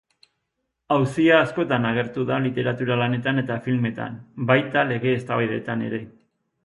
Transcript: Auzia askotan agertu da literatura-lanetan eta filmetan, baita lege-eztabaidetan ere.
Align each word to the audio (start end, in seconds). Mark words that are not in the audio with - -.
Auzia 0.95 1.35
askotan 1.47 1.85
agertu 1.89 2.25
da 2.31 2.39
literatura-lanetan 2.45 3.43
eta 3.43 3.59
filmetan, 3.67 4.17
baita 4.53 4.87
lege-eztabaidetan 4.93 5.85
ere. 5.91 6.01